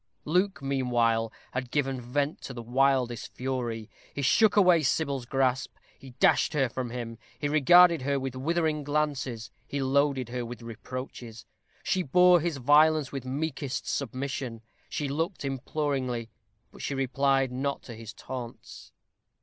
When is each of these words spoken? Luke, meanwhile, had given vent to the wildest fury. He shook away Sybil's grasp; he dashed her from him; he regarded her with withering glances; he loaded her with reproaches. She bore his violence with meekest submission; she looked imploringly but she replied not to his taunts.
Luke, 0.25 0.63
meanwhile, 0.63 1.31
had 1.51 1.69
given 1.69 2.01
vent 2.01 2.41
to 2.41 2.55
the 2.55 2.63
wildest 2.63 3.35
fury. 3.35 3.87
He 4.15 4.23
shook 4.23 4.55
away 4.55 4.81
Sybil's 4.81 5.27
grasp; 5.27 5.75
he 5.99 6.15
dashed 6.19 6.53
her 6.53 6.67
from 6.69 6.89
him; 6.89 7.19
he 7.37 7.47
regarded 7.47 8.01
her 8.01 8.19
with 8.19 8.35
withering 8.35 8.83
glances; 8.83 9.51
he 9.67 9.79
loaded 9.79 10.29
her 10.29 10.43
with 10.43 10.63
reproaches. 10.63 11.45
She 11.83 12.01
bore 12.01 12.39
his 12.41 12.57
violence 12.57 13.11
with 13.11 13.25
meekest 13.25 13.87
submission; 13.87 14.63
she 14.89 15.07
looked 15.07 15.45
imploringly 15.45 16.31
but 16.71 16.81
she 16.81 16.95
replied 16.95 17.51
not 17.51 17.83
to 17.83 17.93
his 17.93 18.11
taunts. 18.11 18.91